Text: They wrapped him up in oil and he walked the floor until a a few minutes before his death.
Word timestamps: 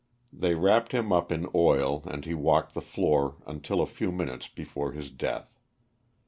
They 0.33 0.55
wrapped 0.55 0.93
him 0.93 1.13
up 1.13 1.31
in 1.31 1.47
oil 1.53 2.01
and 2.07 2.25
he 2.25 2.33
walked 2.33 2.73
the 2.73 2.81
floor 2.81 3.35
until 3.45 3.81
a 3.81 3.83
a 3.83 3.85
few 3.85 4.11
minutes 4.11 4.47
before 4.47 4.93
his 4.93 5.11
death. 5.11 5.59